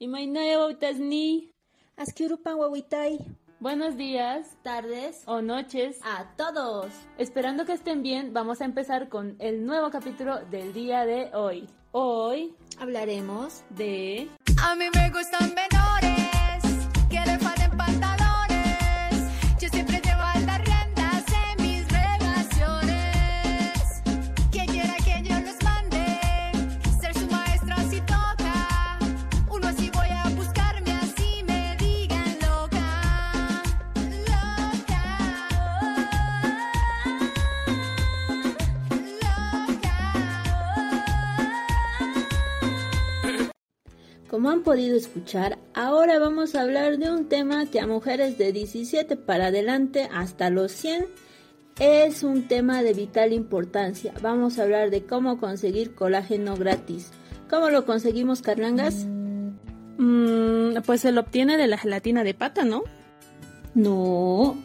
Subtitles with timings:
[0.00, 1.52] Imainaya Wautasni.
[1.98, 3.18] Askirupan Wawitay.
[3.60, 5.24] Buenos días, Tardes.
[5.26, 6.00] o noches.
[6.02, 6.86] A todos.
[7.18, 11.68] Esperando que estén bien, vamos a empezar con el nuevo capítulo del día de hoy.
[11.92, 14.26] Hoy Hablaremos de...
[14.62, 16.19] A mí me gustan menores,
[44.40, 48.52] Como han podido escuchar, ahora vamos a hablar de un tema que a mujeres de
[48.52, 51.08] 17 para adelante hasta los 100
[51.78, 54.14] es un tema de vital importancia.
[54.22, 57.10] Vamos a hablar de cómo conseguir colágeno gratis.
[57.50, 59.04] ¿Cómo lo conseguimos, Carlangas?
[59.98, 62.84] Mm, pues se lo obtiene de la gelatina de pata, ¿no?
[63.74, 64.56] No,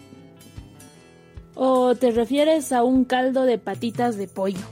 [1.54, 4.66] ¿O te refieres a un caldo de patitas de pollo?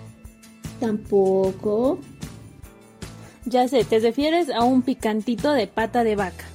[0.80, 2.00] tampoco.
[3.46, 6.46] Ya sé, te refieres a un picantito de pata de vaca.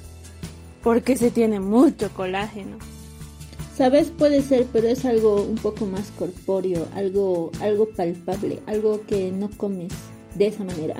[0.83, 2.77] Porque se tiene mucho colágeno.
[3.77, 9.31] Sabes, puede ser, pero es algo un poco más corpóreo, algo, algo palpable, algo que
[9.31, 9.93] no comes
[10.35, 10.95] de esa manera.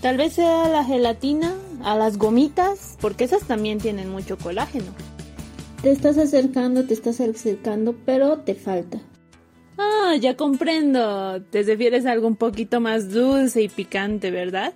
[0.00, 4.92] Tal vez sea la gelatina, a las gomitas, porque esas también tienen mucho colágeno.
[5.82, 9.00] Te estás acercando, te estás acercando, pero te falta.
[9.78, 11.42] Ah, ya comprendo.
[11.42, 14.74] Te refieres a algo un poquito más dulce y picante, ¿verdad?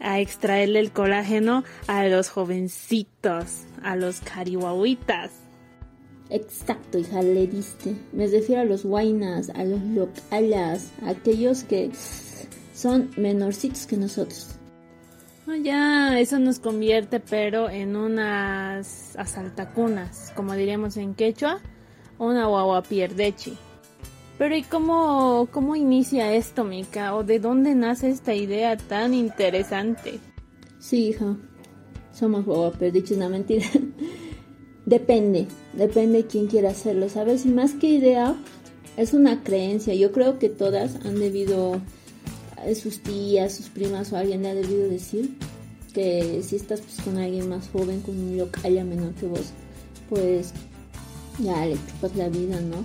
[0.00, 5.30] A extraerle el colágeno a los jovencitos, a los carihuahuitas.
[6.30, 7.94] Exacto, hija, le diste.
[8.12, 11.90] Me refiero a los guainas, a los localas, a aquellos que
[12.74, 14.56] son menorcitos que nosotros.
[15.46, 21.60] Ah, ya, eso nos convierte, pero en unas asaltacunas, como diríamos en quechua,
[22.18, 23.56] una guaguapierdechi.
[24.38, 27.14] Pero ¿y cómo, cómo inicia esto, Mika?
[27.14, 30.18] ¿O de dónde nace esta idea tan interesante?
[30.80, 31.36] Sí, hija,
[32.12, 33.66] somos guaguaperdichos, no mentira.
[34.86, 37.46] depende, depende quién quiera hacerlo, ¿sabes?
[37.46, 38.34] Y más que idea,
[38.96, 39.94] es una creencia.
[39.94, 41.80] Yo creo que todas han debido,
[42.64, 45.36] eh, sus tías, sus primas o alguien le ha debido decir
[45.92, 49.52] que si estás pues, con alguien más joven, con un localla menor que vos,
[50.08, 50.52] pues
[51.38, 52.84] ya le chupas la vida, ¿no?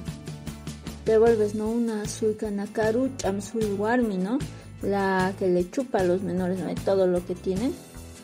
[1.06, 1.70] Te vuelves, ¿no?
[1.70, 4.40] Una sulka nakaru chamsuri warmi, ¿no?
[4.82, 6.74] La que le chupa a los menores, ¿no?
[6.86, 7.74] Todo lo que tienen.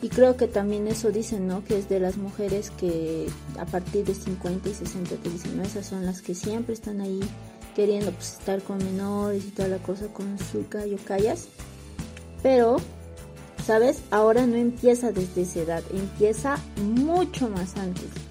[0.02, 1.64] Y creo que también eso dicen, ¿no?
[1.64, 3.26] Que es de las mujeres que
[3.58, 5.62] a partir de 50 y 60 te dicen, ¿no?
[5.62, 7.20] Esas son las que siempre están ahí
[7.74, 11.48] queriendo pues, estar con menores y toda la cosa con sulka yokayas.
[12.42, 12.76] Pero,
[13.66, 14.02] ¿sabes?
[14.10, 18.25] Ahora no empieza desde esa edad, empieza mucho más antes.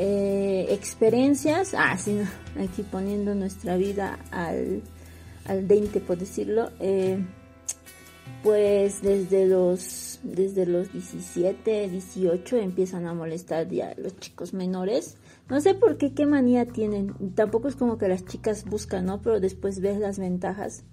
[0.00, 2.20] Eh, experiencias, ah, sí,
[2.56, 4.80] aquí poniendo nuestra vida al,
[5.44, 7.18] al 20, por decirlo, eh,
[8.44, 15.16] pues desde los, desde los 17, 18 empiezan a molestar ya los chicos menores.
[15.48, 17.34] No sé por qué, qué manía tienen.
[17.34, 19.20] Tampoco es como que las chicas buscan, ¿no?
[19.20, 20.84] Pero después ves las ventajas.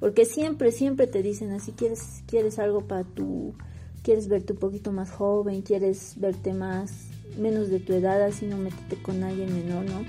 [0.00, 3.54] Porque siempre, siempre te dicen así, quieres, quieres algo para tu,
[4.02, 7.06] quieres verte un poquito más joven, quieres verte más,
[7.38, 10.04] menos de tu edad, así no métete con alguien menor, ¿no?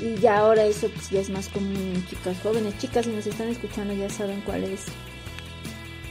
[0.00, 2.78] Y ya ahora eso pues ya es más común en chicas jóvenes.
[2.78, 4.86] Chicas, si nos están escuchando ya saben cuál es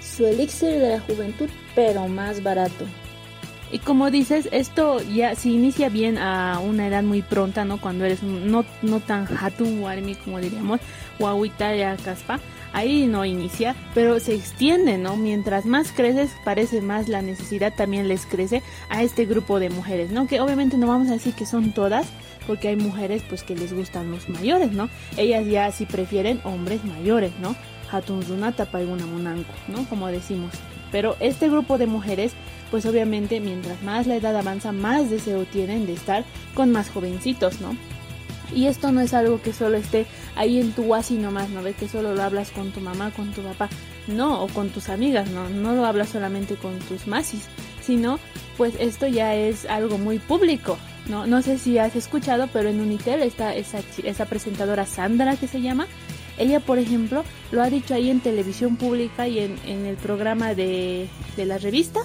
[0.01, 2.85] su elixir de la juventud, pero más barato.
[3.71, 7.79] Y como dices, esto ya se inicia bien a una edad muy pronta, ¿no?
[7.79, 10.79] Cuando eres no, no tan hatun warmi, como diríamos,
[11.19, 12.39] guaguita ya caspa.
[12.71, 15.17] Ahí no inicia, pero se extiende, ¿no?
[15.17, 20.11] Mientras más creces, parece más la necesidad también les crece a este grupo de mujeres,
[20.11, 20.27] ¿no?
[20.27, 22.07] Que obviamente no vamos a decir que son todas,
[22.45, 24.89] porque hay mujeres pues que les gustan los mayores, ¿no?
[25.17, 27.55] Ellas ya sí prefieren hombres mayores, ¿no?
[27.91, 29.85] Hatun runata paiguna munanko, ¿no?
[29.89, 30.53] Como decimos.
[30.91, 32.33] Pero este grupo de mujeres,
[32.71, 36.23] pues obviamente mientras más la edad avanza, más deseo tienen de estar
[36.53, 37.75] con más jovencitos, ¿no?
[38.53, 40.05] Y esto no es algo que solo esté
[40.35, 43.31] ahí en tu wasi nomás, ¿no ves que solo lo hablas con tu mamá, con
[43.31, 43.69] tu papá?
[44.07, 45.49] No, o con tus amigas, ¿no?
[45.49, 47.45] No lo hablas solamente con tus masis,
[47.81, 48.19] sino
[48.57, 51.27] pues esto ya es algo muy público, ¿no?
[51.27, 55.61] No sé si has escuchado, pero en Unitel está esa, esa presentadora Sandra que se
[55.61, 55.87] llama,
[56.37, 60.55] ella, por ejemplo, lo ha dicho ahí en televisión pública y en, en el programa
[60.55, 61.99] de, de la revista.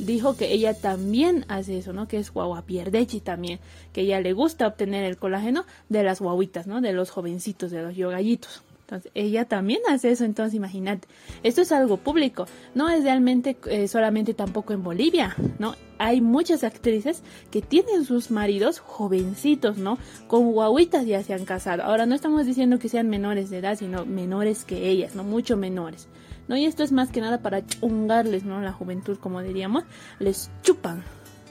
[0.00, 2.08] Dijo que ella también hace eso, ¿no?
[2.08, 3.60] Que es guaguapierdechi también.
[3.92, 6.80] Que ella le gusta obtener el colágeno de las guaguitas, ¿no?
[6.80, 8.62] De los jovencitos, de los yogallitos.
[8.90, 11.06] Entonces, ella también hace eso, entonces imagínate,
[11.44, 15.76] esto es algo público, no es realmente eh, solamente tampoco en Bolivia, ¿no?
[15.98, 17.22] Hay muchas actrices
[17.52, 19.96] que tienen sus maridos jovencitos, ¿no?
[20.26, 21.84] Con guaguitas ya se han casado.
[21.84, 25.22] Ahora no estamos diciendo que sean menores de edad, sino menores que ellas, ¿no?
[25.22, 26.08] Mucho menores.
[26.48, 26.56] ¿No?
[26.56, 28.60] Y esto es más que nada para chungarles, ¿no?
[28.60, 29.84] La juventud, como diríamos,
[30.18, 31.04] les chupan,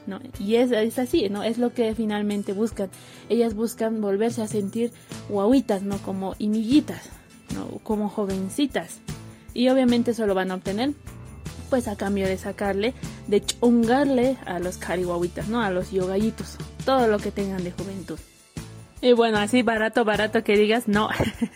[0.07, 0.19] ¿no?
[0.39, 1.43] Y es, es, así, ¿no?
[1.43, 2.89] Es lo que finalmente buscan.
[3.29, 4.91] Ellas buscan volverse a sentir
[5.29, 5.97] guaguitas, ¿no?
[5.99, 7.09] Como imiguitas,
[7.55, 7.79] ¿no?
[7.83, 8.99] Como jovencitas.
[9.53, 10.93] Y obviamente eso lo van a obtener,
[11.69, 12.93] pues a cambio de sacarle,
[13.27, 15.61] de chungarle a los carihuahuitas, ¿no?
[15.61, 18.19] A los yogallitos, todo lo que tengan de juventud.
[19.01, 21.09] Y bueno, así barato, barato que digas, no.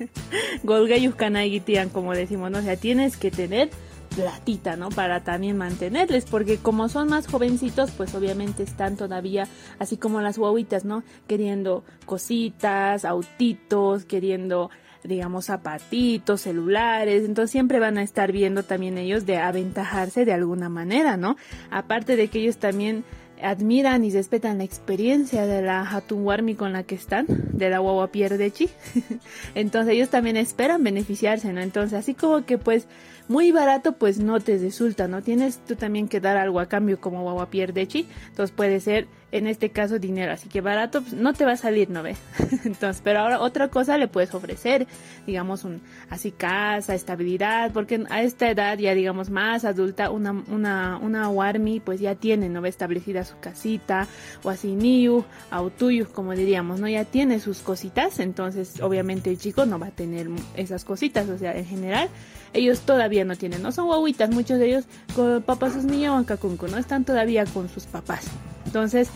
[0.63, 2.60] Golgayuscanaigitian, como decimos, ¿no?
[2.60, 3.69] O sea, tienes que tener
[4.16, 4.90] platita, ¿no?
[4.90, 9.48] Para también mantenerles, porque como son más jovencitos, pues obviamente están todavía,
[9.80, 11.04] así como las guaguitas, ¿no?
[11.28, 14.69] Queriendo cositas, autitos, queriendo,
[15.04, 20.69] digamos, zapatitos, celulares, entonces siempre van a estar viendo también ellos de aventajarse de alguna
[20.69, 21.36] manera, ¿no?
[21.72, 23.04] Aparte de que ellos también
[23.44, 28.12] admiran y respetan la experiencia de la Hatunwarmi con la que están, de la guagua
[28.12, 28.69] Pierdechi.
[29.56, 31.62] Entonces ellos también esperan beneficiarse, ¿no?
[31.62, 32.88] Entonces así como que pues
[33.28, 35.22] muy barato pues no te resulta, ¿no?
[35.22, 38.07] Tienes tú también que dar algo a cambio como guagua Pierdechi.
[38.30, 41.58] Entonces puede ser en este caso dinero, así que barato pues, no te va a
[41.58, 42.20] salir, ¿no ves?
[42.66, 44.86] Entonces, pero ahora otra cosa le puedes ofrecer,
[45.26, 45.82] digamos, un,
[46.12, 51.80] así casa, estabilidad, porque a esta edad ya digamos más adulta, una, una, una warmi
[51.80, 52.70] pues ya tiene, ¿no ve?
[52.70, 54.08] Establecida su casita,
[54.44, 56.88] o así niu, autuyu, como diríamos, ¿no?
[56.88, 61.40] Ya tiene sus cositas, entonces obviamente el chico no va a tener esas cositas, o
[61.40, 62.08] sea, en general,
[62.54, 64.86] ellos todavía no tienen, no son guaguitas, muchos de ellos
[65.16, 66.78] con papás sus niños ¿no?
[66.78, 68.30] Están todavía con sus papás.
[68.74, 69.10] Entonces,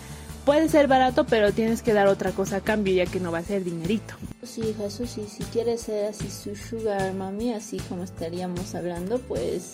[0.46, 3.40] puede ser barato, pero tienes que dar otra cosa a cambio, ya que no va
[3.40, 4.14] a ser dinerito.
[4.44, 9.74] Sí, Jesús, sí, si quieres ser así su sugar mami, así como estaríamos hablando, pues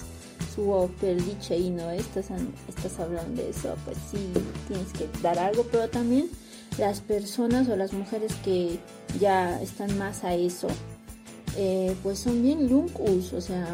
[0.55, 2.27] su perdiche y no estás,
[2.69, 4.29] estás hablando de eso, pues sí,
[4.69, 6.29] tienes que dar algo, pero también
[6.77, 8.79] las personas o las mujeres que
[9.19, 10.69] ya están más a eso,
[11.57, 13.67] eh, pues son bien lunkus, o sea,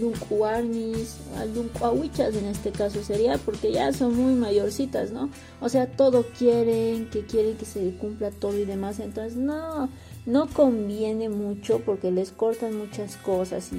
[0.00, 1.16] luncuarnis,
[1.54, 5.30] luncuahuichas en este caso sería, porque ya son muy mayorcitas, ¿no?
[5.60, 9.88] O sea, todo quieren, que quieren que se cumpla todo y demás, entonces no,
[10.26, 13.70] no conviene mucho porque les cortan muchas cosas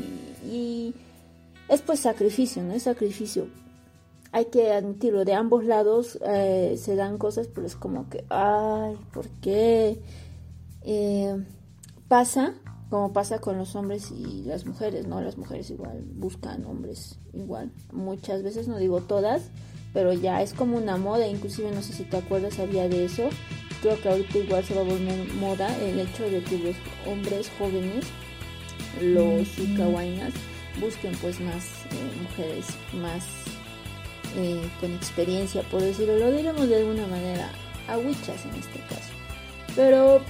[0.44, 0.94] y,
[1.70, 2.74] es pues sacrificio, ¿no?
[2.74, 3.48] Es sacrificio.
[4.32, 8.98] Hay que admitirlo, de ambos lados eh, se dan cosas, pero es como que, ay,
[9.14, 10.00] ¿por qué?
[10.82, 11.36] Eh,
[12.08, 12.56] pasa
[12.94, 15.20] como pasa con los hombres y las mujeres, ¿no?
[15.20, 17.72] Las mujeres igual buscan hombres igual.
[17.92, 19.50] Muchas veces, no digo todas,
[19.96, 23.30] pero ya es como una moda, inclusive no sé si te acuerdas, había de eso.
[23.82, 26.76] Creo que ahorita igual se va a volver moda el hecho de que los
[27.12, 28.06] hombres jóvenes,
[29.02, 30.34] los ukawainas,
[30.80, 32.68] busquen pues más eh, mujeres
[33.02, 33.26] más
[34.38, 37.50] eh, con experiencia, por decirlo, lo diremos de alguna manera,
[37.88, 39.12] aguichas en este caso.
[39.76, 40.22] Pero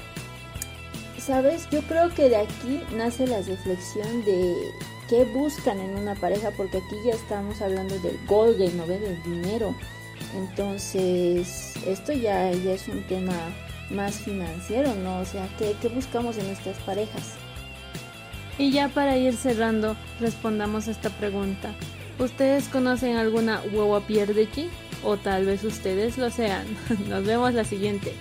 [1.25, 1.69] ¿Sabes?
[1.71, 4.73] Yo creo que de aquí nace la reflexión de
[5.07, 8.85] qué buscan en una pareja, porque aquí ya estamos hablando del golden, ¿no?
[8.85, 9.73] Del dinero.
[10.35, 13.33] Entonces, esto ya, ya es un tema
[13.89, 15.19] más financiero, ¿no?
[15.19, 17.35] O sea, ¿qué, qué buscamos en nuestras parejas?
[18.57, 21.73] Y ya para ir cerrando, respondamos a esta pregunta.
[22.19, 24.69] ¿Ustedes conocen alguna huevo pierdechi?
[25.05, 26.65] O tal vez ustedes lo sean.
[27.07, 28.13] Nos vemos la siguiente.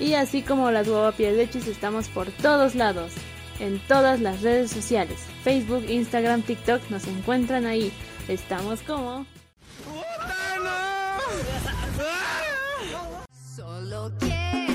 [0.00, 3.12] Y así como las guapapiedechis estamos por todos lados,
[3.60, 7.92] en todas las redes sociales, Facebook, Instagram, TikTok, nos encuentran ahí.
[8.26, 9.26] Estamos como...
[9.86, 11.18] ¡Ah!
[13.54, 14.69] Solo quiero